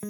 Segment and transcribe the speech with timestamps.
[0.00, 0.08] 最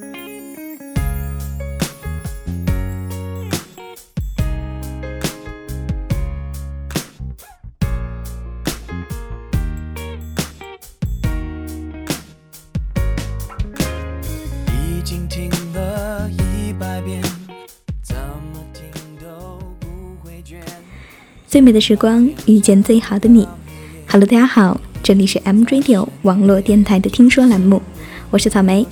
[21.61, 23.48] 美的时光遇见最好的你。
[24.07, 27.82] Hello，大家好，这里是 M Radio 网络电台的听说栏目，
[28.30, 28.86] 我是草莓。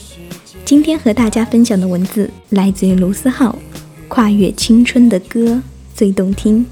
[0.68, 3.52] 今天和大家分享的文字来自于卢思浩，
[4.06, 5.62] 《跨越青春的歌
[5.94, 6.62] 最动听》。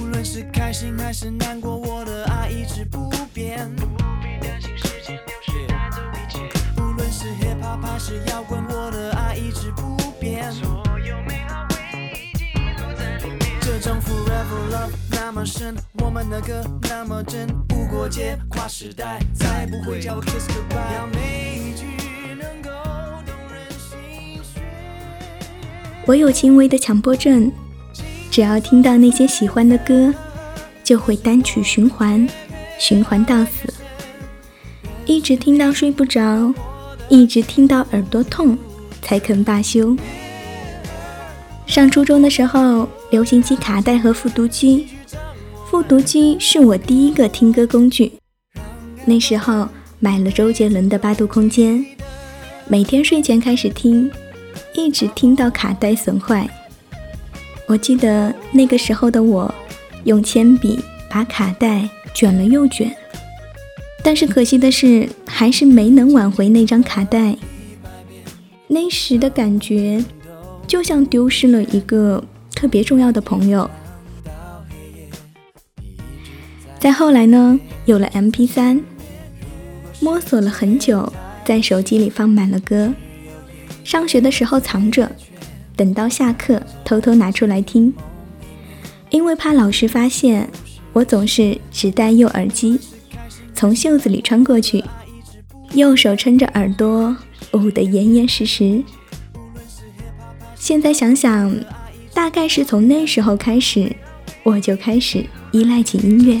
[0.00, 1.85] 无论是开心还是难过，
[15.26, 20.94] 那么深，我们的歌那么真，不过界，跨时代，再不会叫 kiss goodbye。
[20.94, 21.84] 要每一句
[22.38, 22.70] 能够
[23.26, 24.62] 动人心弦。
[26.06, 27.50] 我有轻微的强迫症，
[28.30, 30.14] 只要听到那些喜欢的歌，
[30.84, 32.24] 就会单曲循环，
[32.78, 33.74] 循环到死，
[35.06, 36.54] 一直听到睡不着，
[37.08, 38.56] 一直听到耳朵痛，
[39.02, 39.96] 才肯罢休。
[41.66, 44.86] 上初中的时候，流行机卡带和复读机，
[45.68, 48.12] 复读机是我第一个听歌工具。
[49.04, 51.78] 那时候买了周杰伦的《八度空间》，
[52.68, 54.08] 每天睡前开始听，
[54.74, 56.48] 一直听到卡带损坏。
[57.66, 59.52] 我记得那个时候的我，
[60.04, 60.78] 用铅笔
[61.10, 62.94] 把卡带卷了又卷，
[64.04, 67.36] 但是可惜的是，还是没能挽回那张卡带。
[68.68, 70.04] 那时的感觉。
[70.66, 72.20] 就像丢失了一个
[72.52, 73.70] 特别重要的朋友。
[76.78, 78.80] 再后来呢，有了 MP3，
[80.00, 81.12] 摸索了很久，
[81.44, 82.92] 在手机里放满了歌。
[83.82, 85.10] 上学的时候藏着，
[85.74, 87.92] 等到下课偷偷拿出来听。
[89.10, 90.48] 因为怕老师发现，
[90.92, 92.78] 我总是只戴右耳机，
[93.54, 94.84] 从袖子里穿过去，
[95.72, 97.16] 右手撑着耳朵，
[97.52, 98.82] 捂得严严实实。
[100.56, 101.56] 现在想想，
[102.12, 103.94] 大概是从那时候开始，
[104.42, 106.40] 我就开始依赖起音乐。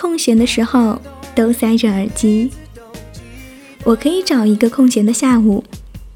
[0.00, 0.98] 空闲的时候
[1.34, 2.50] 都塞着耳机。
[3.84, 5.62] 我可以找一个空闲的下午，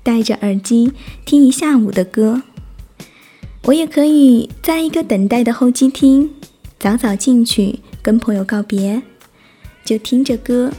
[0.03, 0.93] 戴着耳机
[1.27, 2.43] 听一下午的歌。
[3.65, 6.31] 我也可以在一个等待的候机厅，
[6.79, 9.03] 早早进去跟朋友告别，
[9.85, 10.73] 就听着歌，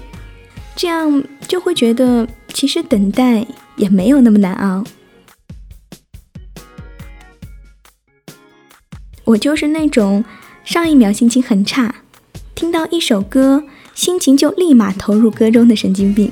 [0.75, 2.27] 这样就会觉得。
[2.53, 3.45] 其实等待
[3.75, 4.81] 也没有那么难熬。
[9.25, 10.23] 我就是那种
[10.63, 11.93] 上一秒心情很差，
[12.55, 13.61] 听到一首歌，
[13.93, 16.31] 心情就立马投入歌中的神经病。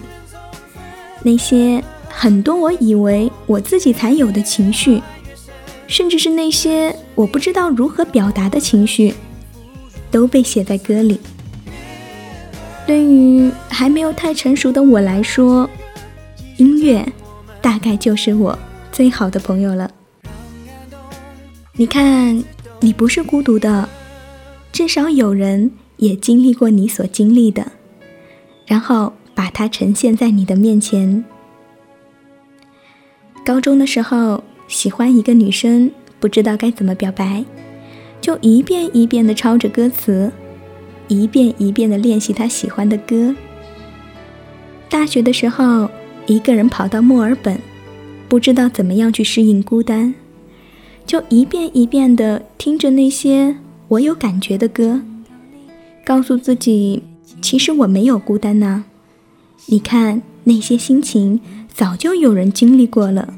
[1.21, 5.03] 那些很多我以为我自己才有的情绪，
[5.85, 9.13] 甚至是那些我不知道如何表达的情绪，
[10.09, 11.19] 都被写在歌里。
[12.87, 15.69] 对于还没有太成熟的我来说，
[16.55, 17.05] 音乐
[17.61, 18.57] 大概就是我
[18.93, 19.91] 最好的朋友了。
[21.73, 22.41] 你看，
[22.79, 23.89] 你不是孤独的，
[24.71, 27.71] 至少有人也经历过你所经历的，
[28.65, 31.23] 然后把它呈现在你的面前。
[33.45, 37.43] 高中的时候喜欢一个女生，不知道该怎么表白，
[38.21, 40.31] 就一遍一遍的抄着歌词，
[41.07, 43.35] 一遍一遍的练习她喜欢的歌。
[44.89, 45.89] 大学的时候。
[46.25, 47.59] 一个人跑到墨尔本，
[48.29, 50.15] 不知道怎么样去适应孤单，
[51.05, 53.57] 就一遍一遍的听着那些
[53.89, 55.01] 我有感觉的歌，
[56.05, 57.03] 告诉自己，
[57.41, 58.85] 其实我没有孤单呐。
[59.67, 61.39] 你看那些心情，
[61.73, 63.33] 早就有人经历过了。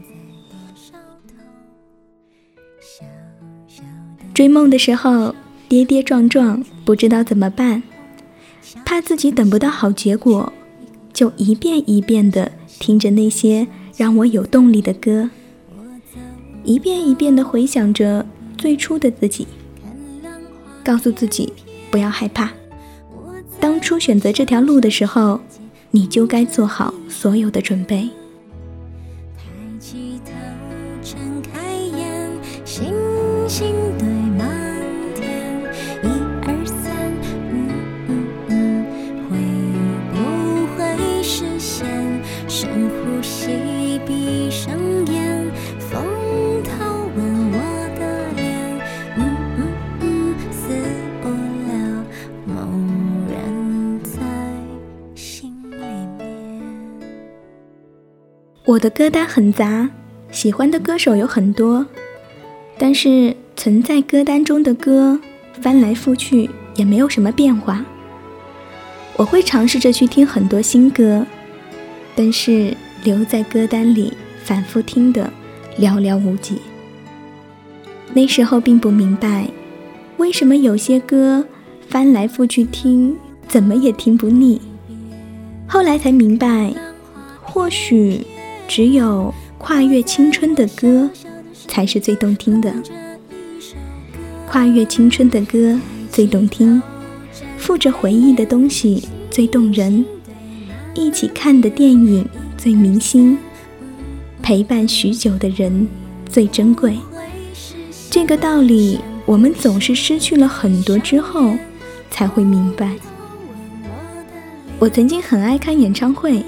[4.34, 5.34] 追梦的时候
[5.70, 7.84] 跌跌撞撞，不知道怎么办，
[8.84, 10.52] 怕自己等不到好结果，
[11.14, 12.52] 就一遍一遍的。
[12.78, 13.66] 听着那些
[13.96, 15.30] 让我有动力的歌，
[16.66, 18.26] 一遍一遍的回想着
[18.58, 19.48] 最初的自己。
[20.84, 21.54] 告诉自己
[21.96, 22.52] 不要害怕。
[23.58, 25.40] 当初选择这条路的时候，
[25.92, 28.10] 你就该做好所有的准备。
[58.86, 59.90] 的歌单很杂，
[60.30, 61.84] 喜欢的歌手有很多，
[62.78, 65.20] 但是存在歌单中的歌
[65.60, 67.84] 翻来覆去也没有什么变化。
[69.16, 71.26] 我会尝试着去听很多新歌，
[72.14, 75.34] 但是留在歌单里反复听的
[75.80, 76.60] 寥寥无几。
[78.14, 79.48] 那时候并不明白，
[80.18, 81.44] 为什么有些歌
[81.90, 83.18] 翻来覆去听
[83.48, 84.62] 怎么也听不腻。
[85.68, 86.72] 后来才明白，
[87.42, 88.24] 或许。
[88.68, 91.10] 只有跨越青春的歌，
[91.68, 92.74] 才是最动听的。
[94.48, 95.80] 跨越青春的歌
[96.12, 96.82] 最动听，
[97.58, 100.04] 附着回忆的东西最动人，
[100.94, 102.28] 一起看的电影
[102.58, 103.38] 最明星，
[104.42, 105.88] 陪伴许久的人
[106.28, 106.98] 最珍贵。
[108.10, 111.56] 这个道理，我们总是失去了很多之后
[112.10, 112.96] 才会明白。
[114.80, 116.44] 我曾经很爱看演唱会。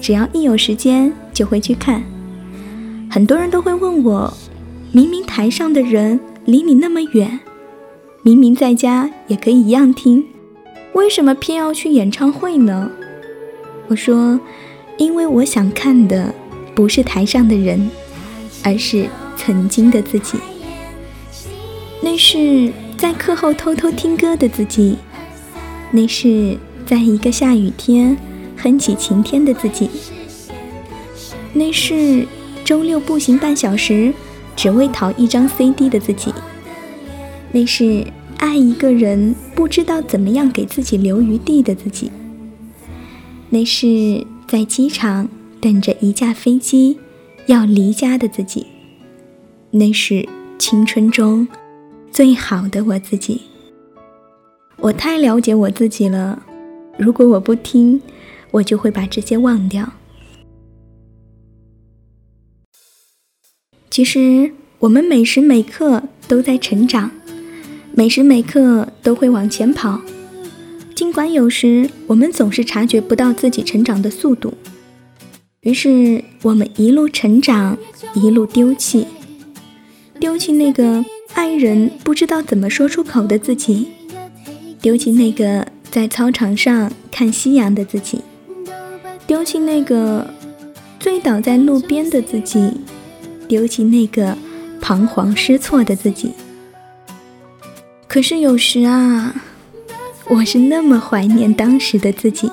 [0.00, 2.02] 只要一有时间就会去看。
[3.08, 4.36] 很多人都会问我，
[4.90, 7.38] 明明台上的人离你那么远，
[8.24, 10.24] 明明在家也可以一样听，
[10.94, 12.90] 为什么偏要去演唱会呢？
[13.86, 14.40] 我说，
[14.96, 16.34] 因为我想看的
[16.74, 17.88] 不是台上的人，
[18.64, 19.06] 而是
[19.36, 20.38] 曾经的自己。
[22.02, 24.96] 那是在课后偷偷听歌的自己，
[25.92, 28.16] 那是在一个下雨天。
[28.60, 29.88] 哼起晴天的自己，
[31.58, 32.24] 那是
[32.64, 34.14] 周六步行半小时，
[34.54, 36.30] 只为淘一张 CD 的自己；
[37.50, 38.06] 那是
[38.36, 42.12] 爱一个人不知道怎么样给自己留余地的自己；
[43.50, 45.28] 那是在机场
[45.60, 46.96] 等着一架飞机
[47.46, 48.64] 要离家的自己；
[49.72, 50.28] 那是
[50.60, 51.48] 青春中
[52.12, 53.42] 最好的我自己。
[54.76, 56.40] 我太了解我自己了，
[56.96, 58.00] 如果我不听。
[58.50, 59.92] 我就会把这些忘掉。
[63.90, 67.10] 其实，我们每时每刻都在成长，
[67.92, 70.00] 每时每刻都会往前跑。
[70.94, 74.54] 尽管有时我们总是察觉不到自己成长的速度，
[75.60, 77.78] 于是我们一路成长，
[78.14, 79.06] 一路丢弃，
[80.20, 81.04] 丢弃那个
[81.34, 83.88] 爱人不知道怎么说出口的自己，
[84.80, 88.20] 丢弃那个在操场上看夕阳的自己。
[89.26, 90.32] 丢弃那个
[90.98, 92.72] 醉倒在路边的自己，
[93.48, 94.36] 丢弃那个
[94.80, 96.32] 彷徨失措的自己。
[98.06, 99.34] 可是有时啊，
[100.26, 102.50] 我是那么怀念当时的自己，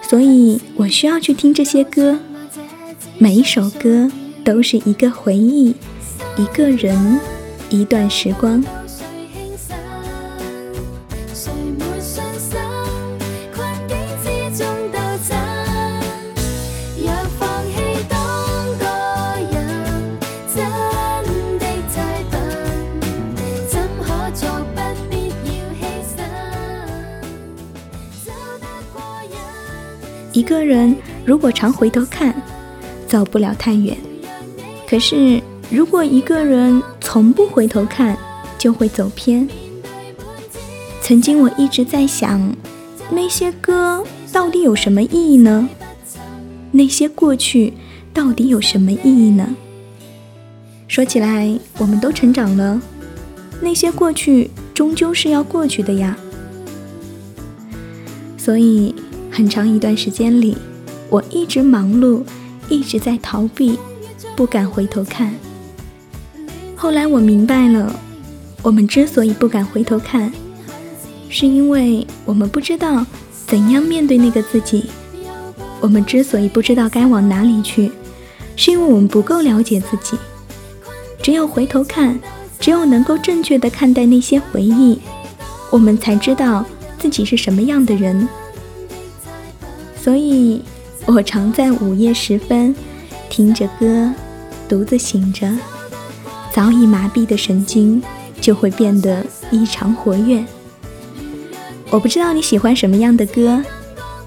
[0.00, 2.18] 所以我需要去听这些歌。
[3.18, 4.10] 每一首歌
[4.44, 5.74] 都是一个回忆，
[6.36, 7.20] 一个人，
[7.68, 8.64] 一段时光。
[30.38, 30.94] 一个人
[31.26, 32.32] 如果常回头看，
[33.08, 33.96] 走不了太远；
[34.88, 38.16] 可是如果一个人从不回头看，
[38.56, 39.48] 就会走偏。
[41.02, 42.54] 曾经我一直在想，
[43.10, 45.68] 那些歌到底有什么意义呢？
[46.70, 47.72] 那些过去
[48.14, 49.56] 到底有什么意义呢？
[50.86, 52.80] 说起来，我们都成长了，
[53.60, 56.16] 那些过去终究是要过去的呀。
[58.36, 58.94] 所以。
[59.38, 60.56] 很长一段时间里，
[61.08, 62.24] 我一直忙碌，
[62.68, 63.78] 一直在逃避，
[64.34, 65.32] 不敢回头看。
[66.74, 67.94] 后来我明白了，
[68.62, 70.32] 我们之所以不敢回头看，
[71.28, 73.06] 是因为我们不知道
[73.46, 74.86] 怎样面对那个自己。
[75.80, 77.92] 我们之所以不知道该往哪里去，
[78.56, 80.18] 是因为我们不够了解自己。
[81.22, 82.18] 只有回头看，
[82.58, 84.98] 只有能够正确的看待那些回忆，
[85.70, 86.66] 我们才知道
[86.98, 88.28] 自己是什么样的人。
[90.00, 90.62] 所以，
[91.06, 92.74] 我常在午夜时分
[93.28, 94.10] 听着歌，
[94.68, 95.50] 独自醒着，
[96.52, 98.02] 早已麻痹的神经
[98.40, 100.42] 就会变得异常活跃。
[101.90, 103.62] 我不知道你喜欢什么样的歌，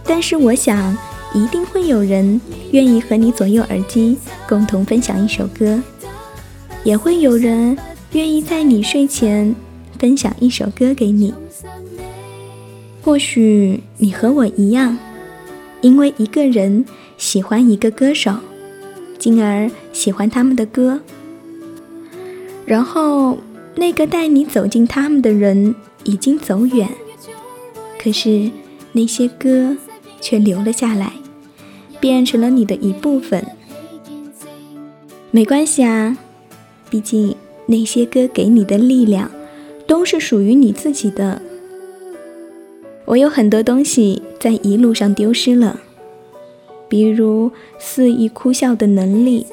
[0.04, 0.96] 但是我想
[1.34, 2.40] 一定会有人
[2.72, 5.82] 愿意和你左右耳机，共同分享一首歌，
[6.84, 7.78] 也会有人
[8.12, 9.56] 愿意在你睡前
[9.98, 11.34] 分享一首歌给你。
[13.04, 14.98] 或许你和我一样，
[15.82, 16.86] 因为一个人
[17.18, 18.36] 喜欢一个歌手，
[19.18, 21.00] 进而喜欢他们的歌，
[22.66, 23.38] 然后
[23.76, 26.88] 那个带你走进他们的人已经走远，
[28.00, 28.50] 可是
[28.92, 29.76] 那些歌
[30.20, 31.14] 却留了下来，
[32.00, 33.46] 变成了你的一部分。
[35.32, 36.18] 没关系啊，
[36.90, 37.36] 毕竟
[37.66, 39.32] 那些歌给你的力量，
[39.88, 41.42] 都是属于你自己的。
[43.12, 45.82] 我有很多东西在一路上丢失了，
[46.88, 49.46] 比如肆意哭笑的能力，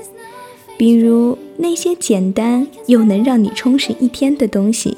[0.78, 4.96] 比如那些简单又能让你充实一天的东西，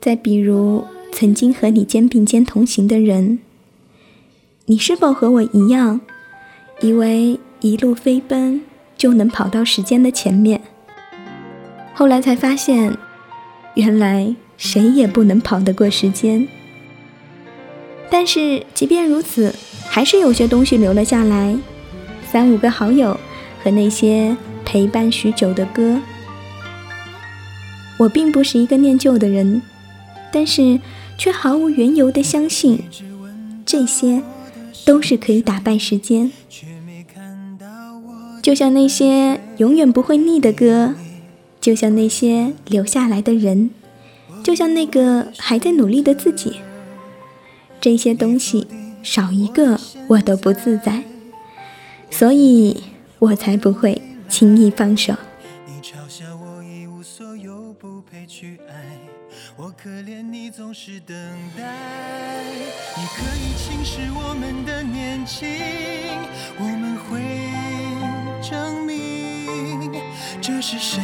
[0.00, 3.40] 再比如曾经和你肩并肩同行的人。
[4.66, 6.00] 你是否和我一样，
[6.80, 8.62] 以为一路飞奔
[8.96, 10.60] 就能跑到时间的前面？
[11.94, 12.96] 后来才发现，
[13.74, 16.46] 原来谁也不能跑得过时间。
[18.10, 19.54] 但是，即便如此，
[19.88, 21.56] 还是有些东西留了下来。
[22.30, 23.18] 三五个好友
[23.62, 25.98] 和那些陪伴许久的歌。
[27.98, 29.62] 我并不是一个念旧的人，
[30.32, 30.80] 但是
[31.16, 32.80] 却毫无缘由的相信，
[33.64, 34.22] 这些
[34.84, 36.32] 都是可以打败时间。
[38.42, 40.94] 就像那些永远不会腻的歌，
[41.60, 43.70] 就像那些留下来的人，
[44.42, 46.56] 就像那个还在努力的自己。
[47.80, 48.66] 这些东西
[49.02, 51.02] 少一个我都不自在，
[52.10, 52.82] 所以
[53.18, 55.14] 我才不会轻易放手。
[55.66, 58.74] 你嘲笑我一无所有，不配去爱，
[59.56, 61.16] 我可怜你总是等
[61.56, 61.64] 待。
[62.96, 65.48] 你可以轻视我们的年轻，
[66.58, 67.22] 我们会
[68.46, 69.90] 证明
[70.42, 71.00] 这是谁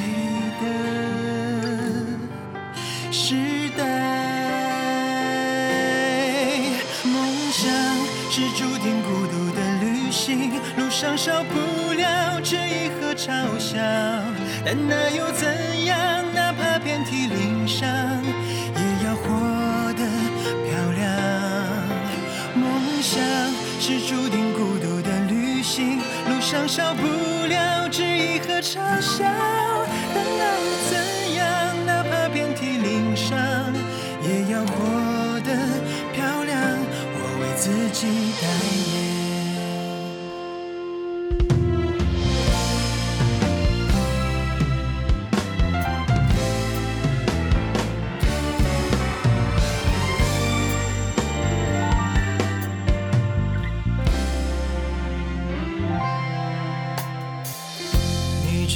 [11.27, 13.81] 少不了质疑和嘲笑，
[14.65, 15.99] 但那又怎样？
[16.33, 17.89] 哪怕遍体鳞伤，
[18.77, 20.07] 也要活得
[20.63, 21.03] 漂亮。
[22.55, 23.21] 梦想
[23.81, 27.03] 是注定孤独的旅行，路上少不
[27.49, 29.25] 了质疑和嘲笑，
[30.15, 31.87] 但那又怎样？
[31.87, 33.37] 哪怕遍体鳞伤，
[34.23, 35.51] 也要活得
[36.13, 36.57] 漂亮。
[37.17, 38.07] 我为自己
[38.41, 38.47] 代
[39.01, 39.16] 言。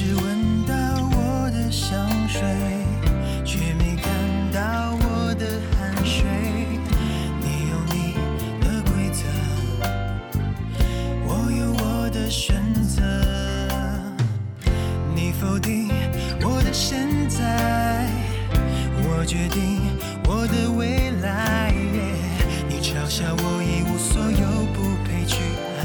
[0.03, 0.73] 只闻到
[1.11, 2.41] 我的香水，
[3.45, 4.11] 却没看
[4.51, 5.45] 到我的
[5.77, 6.25] 汗水。
[7.39, 8.15] 你有你
[8.61, 9.21] 的规则，
[11.23, 12.99] 我有我的选择。
[15.15, 15.91] 你否定
[16.41, 18.09] 我的现在，
[19.03, 19.81] 我决定
[20.25, 21.71] 我的未来。
[22.67, 25.37] 你嘲笑我一无所有，不配去
[25.77, 25.79] 爱，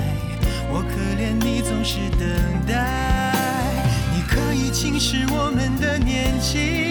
[0.70, 2.45] 我可怜你总是等。
[4.78, 6.85] 轻视我们的年纪，